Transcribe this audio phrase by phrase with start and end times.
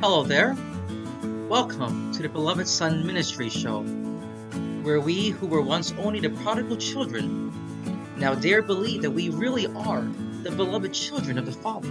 [0.00, 0.56] Hello there.
[1.48, 3.82] Welcome to the Beloved Son Ministry Show,
[4.82, 7.52] where we who were once only the prodigal children
[8.16, 10.02] now dare believe that we really are
[10.44, 11.88] the beloved children of the Father.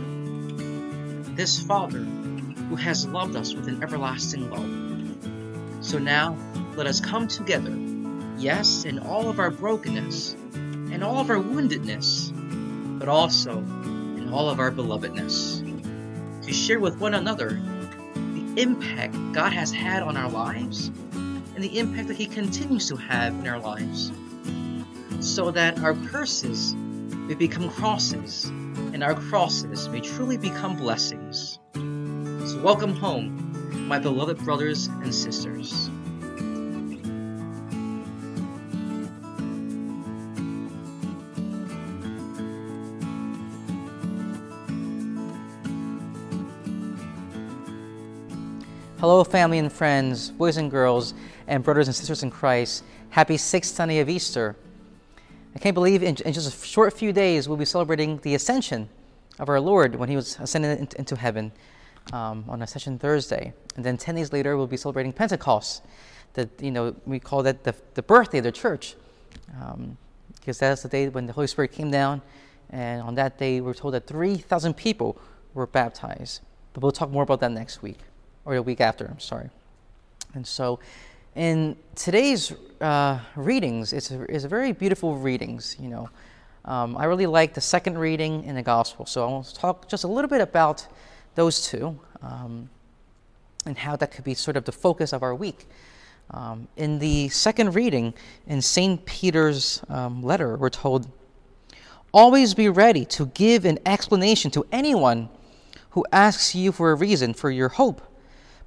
[1.36, 5.86] This Father who has loved us with an everlasting love.
[5.86, 6.38] So now
[6.78, 7.76] let us come together,
[8.38, 12.32] yes, in all of our brokenness and all of our woundedness,
[13.00, 15.62] but also in all of our belovedness,
[16.46, 17.62] to share with one another
[18.58, 20.88] impact God has had on our lives
[21.56, 24.12] and the impact that He continues to have in our lives,
[25.20, 31.60] so that our curses may become crosses and our crosses may truly become blessings.
[31.74, 35.90] So, welcome home, my beloved brothers and sisters.
[49.00, 51.14] Hello, family and friends, boys and girls,
[51.46, 52.84] and brothers and sisters in Christ.
[53.12, 54.56] Happy sixth Sunday of Easter.
[55.56, 58.90] I can't believe in, in, just a short few days we'll be celebrating the ascension
[59.38, 61.52] of our Lord when he was ascended into heaven
[62.12, 63.54] um, on Ascension Thursday.
[63.76, 65.84] And then 10 days later, we'll be celebrating Pentecost.
[66.34, 68.96] That, you know, we call that the, the birthday of the church.
[69.62, 69.96] Um,
[70.40, 72.24] because that's the day when the Holy Spirit came down.
[72.72, 75.22] And on that day, we're told that 3,000 people
[75.54, 76.42] were baptized.
[76.74, 78.00] But we'll talk more about that next week
[78.48, 79.50] or the week after, I'm sorry.
[80.34, 80.80] And so
[81.36, 86.10] in today's uh, readings, it's a, it's a very beautiful readings, you know.
[86.64, 89.06] Um, I really like the second reading in the gospel.
[89.06, 90.88] So I want to talk just a little bit about
[91.36, 92.70] those two um,
[93.66, 95.68] and how that could be sort of the focus of our week.
[96.32, 98.14] Um, in the second reading
[98.48, 99.06] in St.
[99.06, 101.08] Peter's um, letter, we're told,
[102.14, 105.30] Always be ready to give an explanation to anyone
[105.92, 108.02] who asks you for a reason for your hope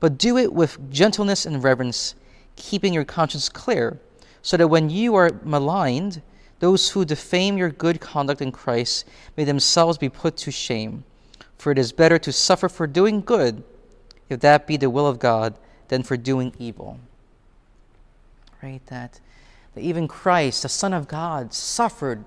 [0.00, 2.14] but do it with gentleness and reverence,
[2.56, 4.00] keeping your conscience clear,
[4.42, 6.22] so that when you are maligned,
[6.58, 9.06] those who defame your good conduct in Christ
[9.36, 11.04] may themselves be put to shame.
[11.58, 13.62] For it is better to suffer for doing good,
[14.30, 15.54] if that be the will of God,
[15.88, 16.98] than for doing evil.
[18.62, 18.84] Right?
[18.86, 19.20] That,
[19.74, 22.24] that even Christ, the Son of God, suffered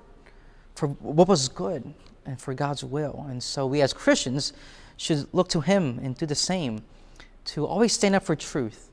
[0.76, 1.94] for what was good
[2.26, 3.26] and for God's will.
[3.30, 4.54] And so we as Christians
[4.98, 6.84] should look to Him and do the same
[7.46, 8.90] to always stand up for truth,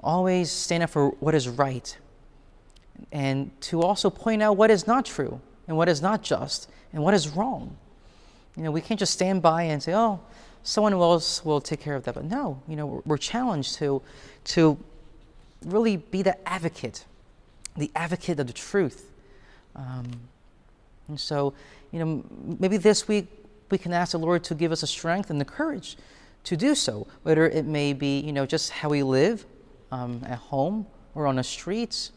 [0.00, 1.96] always stand up for what is right,
[3.12, 7.02] and to also point out what is not true and what is not just and
[7.02, 7.76] what is wrong.
[8.56, 10.20] You know, we can't just stand by and say, oh,
[10.62, 12.14] someone else will take care of that.
[12.14, 14.02] But no, you know, we're challenged to,
[14.44, 14.76] to
[15.64, 17.04] really be the advocate,
[17.76, 19.12] the advocate of the truth.
[19.76, 20.10] Um,
[21.06, 21.54] and so,
[21.92, 22.24] you know,
[22.58, 23.28] maybe this week
[23.70, 25.96] we can ask the Lord to give us the strength and the courage
[26.44, 29.44] to do so, whether it may be, you know, just how we live
[29.90, 32.12] um, at home or on the streets.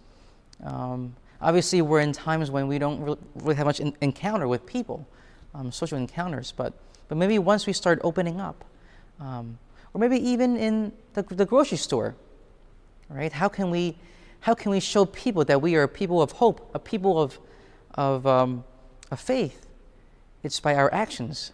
[0.64, 5.08] Um, obviously, we're in times when we don't really have much in- encounter with people,
[5.54, 6.74] um, social encounters, but,
[7.08, 8.64] but maybe once we start opening up,
[9.20, 9.58] um,
[9.94, 12.16] or maybe even in the, the grocery store,
[13.10, 13.32] right?
[13.34, 13.98] How can we,
[14.42, 17.40] how can we show people that we are a people of hope, a people of,
[17.96, 18.64] of, um,
[19.10, 19.66] of faith?
[20.44, 21.52] It's by our actions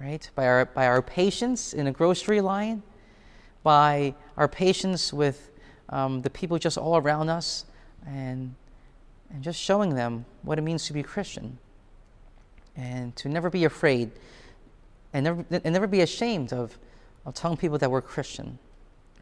[0.00, 0.28] right?
[0.34, 2.82] By our, by our patience in a grocery line,
[3.62, 5.50] by our patience with
[5.88, 7.64] um, the people just all around us,
[8.06, 8.54] and,
[9.30, 11.58] and just showing them what it means to be a Christian.
[12.76, 14.10] And to never be afraid
[15.12, 16.76] and never, and never be ashamed of,
[17.24, 18.58] of telling people that we're Christian,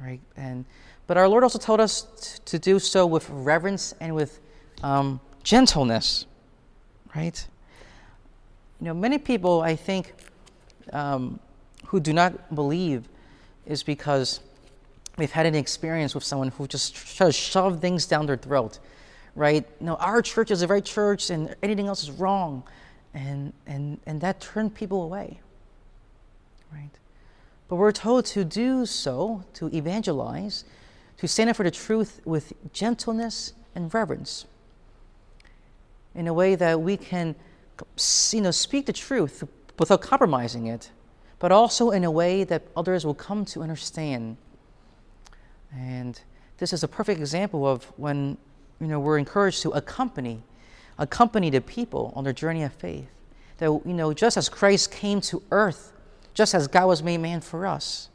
[0.00, 0.20] right?
[0.36, 0.64] And,
[1.06, 4.40] but our Lord also told us t- to do so with reverence and with
[4.82, 6.24] um, gentleness,
[7.14, 7.46] right?
[8.80, 10.14] You know, many people, I think,
[10.92, 11.38] um,
[11.86, 13.08] who do not believe
[13.66, 14.40] is because
[15.16, 18.78] they've had an experience with someone who just tries to shove things down their throat,
[19.34, 19.66] right?
[19.80, 22.62] No, our church is the right church and anything else is wrong.
[23.14, 25.40] And, and, and that turned people away,
[26.72, 26.90] right?
[27.68, 30.64] But we're told to do so, to evangelize,
[31.18, 34.46] to stand up for the truth with gentleness and reverence
[36.14, 37.34] in a way that we can
[38.32, 39.44] you know, speak the truth
[39.82, 40.90] without compromising it,
[41.38, 44.36] but also in a way that others will come to understand.
[45.74, 46.20] And
[46.58, 48.36] this is a perfect example of when
[48.80, 50.42] you know we're encouraged to accompany,
[50.98, 53.08] accompany the people on their journey of faith.
[53.58, 55.92] That you know, just as Christ came to earth,
[56.34, 58.08] just as God was made man for us,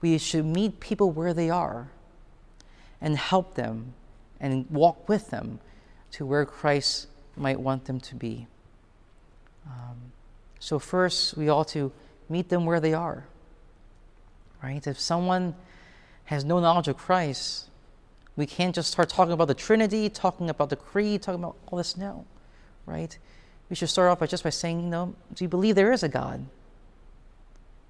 [0.00, 1.88] we should meet people where they are
[3.00, 3.94] and help them
[4.40, 5.60] and walk with them
[6.12, 7.06] to where Christ
[7.36, 8.46] might want them to be.
[9.66, 10.12] Um,
[10.64, 11.92] so, first, we ought to
[12.30, 13.26] meet them where they are,
[14.62, 14.84] right?
[14.86, 15.54] If someone
[16.24, 17.68] has no knowledge of Christ,
[18.34, 21.76] we can't just start talking about the Trinity, talking about the Creed, talking about all
[21.76, 21.98] this.
[21.98, 22.24] No,
[22.86, 23.18] right?
[23.68, 26.02] We should start off by just by saying, you know, do you believe there is
[26.02, 26.46] a God?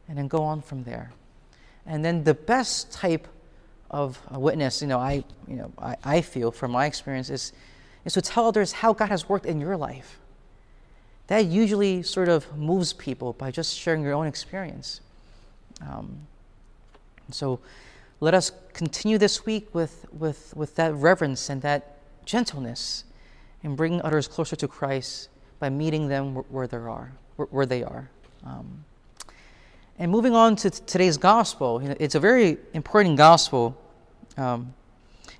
[0.08, 1.12] And then go on from there.
[1.86, 3.28] And then the best type
[3.88, 7.52] of a witness, you know, I, you know, I, I feel from my experience is,
[8.04, 10.18] is to tell others how God has worked in your life.
[11.28, 15.00] That usually sort of moves people by just sharing your own experience.
[15.80, 16.26] Um,
[17.30, 17.60] so
[18.20, 23.04] let us continue this week with, with, with that reverence and that gentleness
[23.62, 25.28] in bringing others closer to Christ
[25.58, 27.12] by meeting them where, they are.
[27.36, 28.10] Where, they are.
[28.44, 28.84] Um,
[29.98, 33.76] and moving on to today's gospel, you know, it's a very important gospel
[34.36, 34.74] um,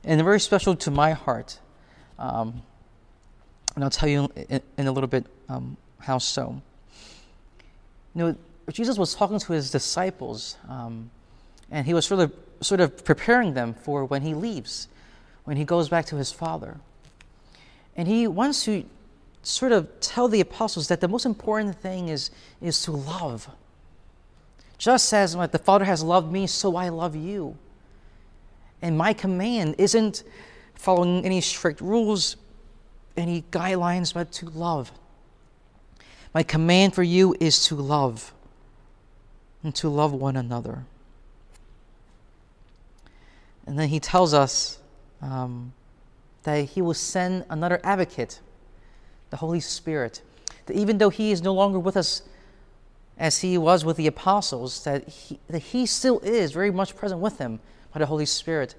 [0.05, 1.59] and very special to my heart.
[2.19, 2.63] Um,
[3.75, 6.61] and I'll tell you in, in a little bit um, how so.
[8.15, 8.37] You know,
[8.71, 11.11] Jesus was talking to his disciples, um,
[11.71, 14.89] and he was sort of, sort of preparing them for when he leaves,
[15.45, 16.77] when he goes back to his Father.
[17.97, 18.85] And he wants to
[19.43, 22.31] sort of tell the apostles that the most important thing is,
[22.61, 23.49] is to love
[24.79, 27.57] just as the Father has loved me, so I love you.
[28.83, 30.25] And my command isn't
[30.75, 32.37] following any strict rules,
[33.17, 34.93] any guidelines, but to love.
[36.33, 38.33] My command for you is to love
[39.63, 40.85] and to love one another.
[43.67, 44.79] And then he tells us
[45.23, 45.73] um,
[46.43, 48.41] that he will send another advocate,
[49.31, 50.23] the Holy Spirit.
[50.67, 52.23] That even though he is no longer with us
[53.17, 57.21] as he was with the apostles, that he, that he still is very much present
[57.21, 57.61] with them
[57.93, 58.75] by the Holy Spirit.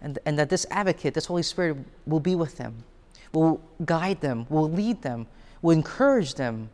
[0.00, 2.84] And, and that this advocate, this Holy Spirit, will be with them,
[3.32, 5.26] will guide them, will lead them,
[5.60, 6.70] will encourage them,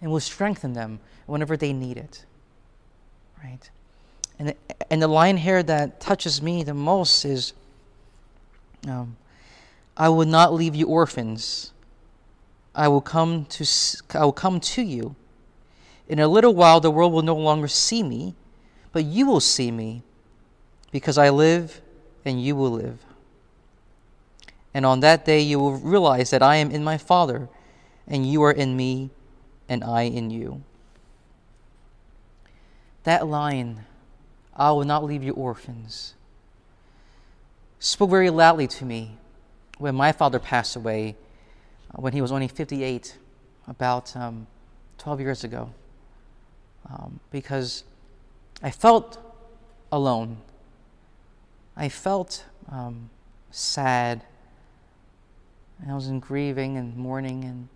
[0.00, 2.24] and will strengthen them whenever they need it.
[3.42, 3.70] Right?
[4.38, 4.54] And
[4.90, 7.52] and the line here that touches me the most is
[8.88, 9.16] um,
[9.96, 11.72] I will not leave you orphans.
[12.74, 13.66] I will come to
[14.14, 15.14] I will come to you.
[16.08, 18.34] In a little while, the world will no longer see me,
[18.92, 20.02] but you will see me,
[20.90, 21.80] because I live
[22.24, 22.98] and you will live.
[24.74, 27.48] And on that day, you will realize that I am in my Father,
[28.06, 29.10] and you are in me,
[29.68, 30.62] and I in you.
[33.04, 33.84] That line,
[34.56, 36.14] I will not leave you orphans,
[37.78, 39.18] spoke very loudly to me
[39.78, 41.16] when my father passed away
[41.90, 43.18] uh, when he was only 58,
[43.66, 44.46] about um,
[44.98, 45.70] 12 years ago
[46.90, 47.84] um, because
[48.62, 49.18] I felt
[49.90, 50.38] alone.
[51.76, 53.10] I felt um,
[53.50, 54.22] sad.
[55.88, 57.68] I was in grieving and mourning and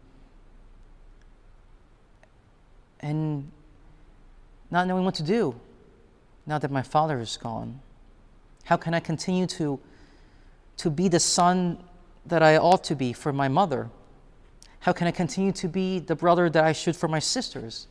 [3.01, 3.51] and
[4.71, 5.55] not knowing what to do
[6.47, 7.81] now that my father is gone.
[8.65, 9.79] How can I continue to
[10.79, 11.83] to be the son
[12.27, 13.91] that I ought to be for my mother?
[14.81, 17.89] How can I continue to be the brother that I should for my sisters?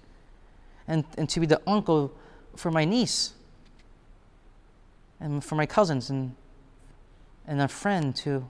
[0.87, 2.13] and, and to be the uncle
[2.55, 3.33] for my niece
[5.19, 6.35] and for my cousins and,
[7.47, 8.47] and a friend to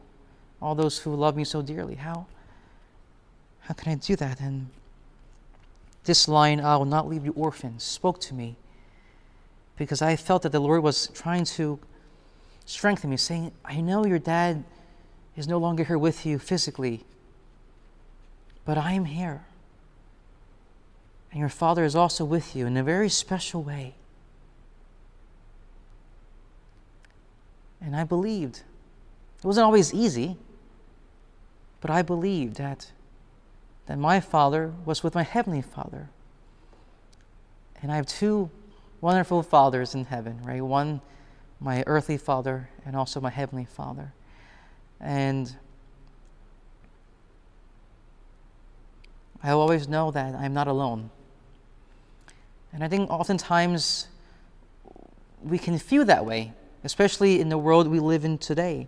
[0.62, 1.96] all those who love me so dearly.
[1.96, 2.28] How,
[3.62, 4.40] how can I do that?
[4.40, 4.68] And
[6.06, 8.56] this line, I will not leave you orphans, spoke to me
[9.78, 11.80] because I felt that the Lord was trying to
[12.66, 14.64] strengthen me, saying, I know your dad
[15.36, 17.04] is no longer here with you physically,
[18.64, 19.46] but I am here.
[21.32, 23.96] And your Father is also with you in a very special way.
[27.82, 28.62] And I believed.
[29.46, 30.38] It wasn't always easy,
[31.80, 32.92] but I believed that,
[33.86, 36.10] that my Father was with my Heavenly Father.
[37.80, 38.50] And I have two
[39.02, 40.64] wonderful fathers in heaven, right?
[40.64, 41.00] One,
[41.60, 44.14] my earthly father, and also my Heavenly Father.
[45.00, 45.56] And
[49.44, 51.12] I always know that I'm not alone.
[52.74, 54.08] And I think oftentimes
[55.44, 58.88] we can feel that way, especially in the world we live in today.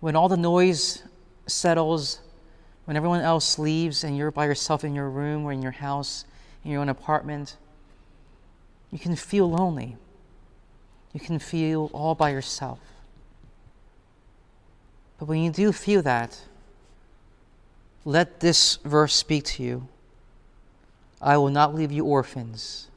[0.00, 1.02] When all the noise
[1.46, 2.20] settles,
[2.84, 6.24] when everyone else leaves and you're by yourself in your room or in your house,
[6.64, 7.56] in your own apartment,
[8.90, 9.96] you can feel lonely.
[11.12, 12.78] You can feel all by yourself.
[15.18, 16.42] But when you do feel that,
[18.04, 19.88] let this verse speak to you.
[21.20, 22.88] I will not leave you orphans,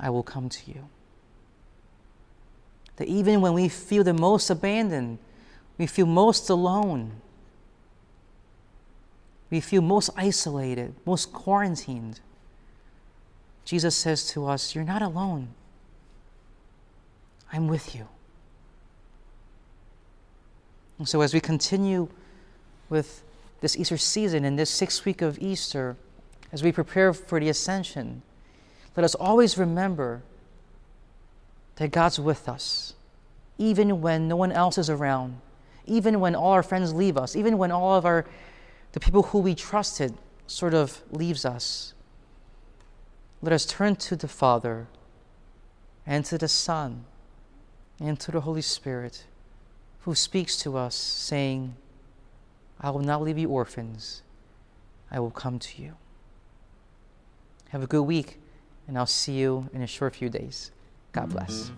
[0.00, 0.88] I will come to you.
[2.96, 5.18] That even when we feel the most abandoned,
[5.78, 7.12] we feel most alone,
[9.50, 12.20] we feel most isolated, most quarantined,
[13.68, 15.48] Jesus says to us, You're not alone.
[17.52, 18.08] I'm with you.
[20.98, 22.08] And so, as we continue
[22.88, 23.22] with
[23.60, 25.96] this Easter season and this sixth week of Easter,
[26.50, 28.22] as we prepare for the ascension,
[28.96, 30.22] let us always remember
[31.76, 32.94] that God's with us,
[33.58, 35.42] even when no one else is around,
[35.88, 38.24] even when all our friends leave us, even when all of our
[38.92, 40.14] the people who we trusted
[40.46, 41.92] sort of leaves us.
[43.42, 44.88] Let us turn to the Father
[46.06, 47.04] and to the Son
[48.00, 49.24] and to the Holy Spirit
[50.00, 51.76] who speaks to us, saying,
[52.80, 54.22] I will not leave you orphans,
[55.10, 55.96] I will come to you.
[57.70, 58.40] Have a good week,
[58.86, 60.70] and I'll see you in a short few days.
[61.12, 61.70] God bless.